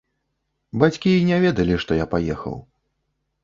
[0.83, 2.61] Бацькі і не ведалі, што я паехаў.